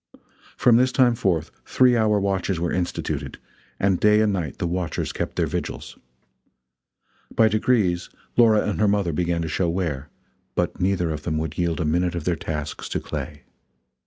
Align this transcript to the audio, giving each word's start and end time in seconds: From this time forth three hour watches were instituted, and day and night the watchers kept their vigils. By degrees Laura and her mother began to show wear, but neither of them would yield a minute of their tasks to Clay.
From 0.57 0.77
this 0.77 0.91
time 0.91 1.13
forth 1.13 1.51
three 1.63 1.95
hour 1.95 2.19
watches 2.19 2.59
were 2.59 2.71
instituted, 2.71 3.37
and 3.79 3.99
day 3.99 4.19
and 4.21 4.33
night 4.33 4.57
the 4.57 4.65
watchers 4.65 5.13
kept 5.13 5.35
their 5.35 5.45
vigils. 5.45 5.95
By 7.35 7.47
degrees 7.47 8.09
Laura 8.35 8.67
and 8.67 8.79
her 8.79 8.87
mother 8.87 9.13
began 9.13 9.43
to 9.43 9.47
show 9.47 9.69
wear, 9.69 10.09
but 10.55 10.81
neither 10.81 11.11
of 11.11 11.21
them 11.21 11.37
would 11.37 11.55
yield 11.55 11.79
a 11.79 11.85
minute 11.85 12.15
of 12.15 12.23
their 12.23 12.35
tasks 12.35 12.89
to 12.89 12.99
Clay. 12.99 13.43